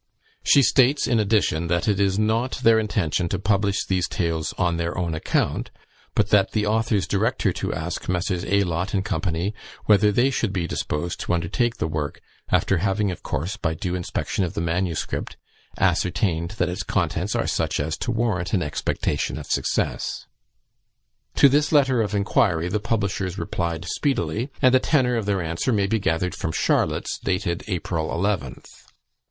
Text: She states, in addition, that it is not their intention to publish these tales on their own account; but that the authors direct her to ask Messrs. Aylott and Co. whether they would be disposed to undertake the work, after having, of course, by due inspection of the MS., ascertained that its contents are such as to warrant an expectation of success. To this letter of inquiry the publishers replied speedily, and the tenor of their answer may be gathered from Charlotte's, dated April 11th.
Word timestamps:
She 0.43 0.63
states, 0.63 1.05
in 1.05 1.19
addition, 1.19 1.67
that 1.67 1.87
it 1.87 1.99
is 1.99 2.17
not 2.17 2.53
their 2.63 2.79
intention 2.79 3.29
to 3.29 3.37
publish 3.37 3.85
these 3.85 4.07
tales 4.07 4.51
on 4.57 4.77
their 4.77 4.97
own 4.97 5.13
account; 5.13 5.69
but 6.15 6.29
that 6.29 6.53
the 6.53 6.65
authors 6.65 7.05
direct 7.05 7.43
her 7.43 7.53
to 7.53 7.71
ask 7.71 8.09
Messrs. 8.09 8.43
Aylott 8.45 8.95
and 8.95 9.05
Co. 9.05 9.21
whether 9.85 10.11
they 10.11 10.33
would 10.41 10.51
be 10.51 10.65
disposed 10.65 11.19
to 11.19 11.33
undertake 11.33 11.77
the 11.77 11.85
work, 11.87 12.19
after 12.49 12.77
having, 12.79 13.11
of 13.11 13.21
course, 13.21 13.57
by 13.57 13.75
due 13.75 13.93
inspection 13.93 14.43
of 14.43 14.55
the 14.55 14.61
MS., 14.61 15.05
ascertained 15.77 16.49
that 16.57 16.67
its 16.67 16.81
contents 16.81 17.35
are 17.35 17.45
such 17.45 17.79
as 17.79 17.95
to 17.99 18.09
warrant 18.09 18.53
an 18.55 18.63
expectation 18.63 19.37
of 19.37 19.45
success. 19.51 20.25
To 21.35 21.47
this 21.47 21.71
letter 21.71 22.01
of 22.01 22.15
inquiry 22.15 22.69
the 22.69 22.79
publishers 22.79 23.37
replied 23.37 23.85
speedily, 23.85 24.49
and 24.63 24.73
the 24.73 24.79
tenor 24.79 25.15
of 25.15 25.27
their 25.27 25.43
answer 25.43 25.71
may 25.71 25.85
be 25.85 25.99
gathered 25.99 26.33
from 26.33 26.53
Charlotte's, 26.53 27.19
dated 27.19 27.63
April 27.67 28.09
11th. 28.09 28.65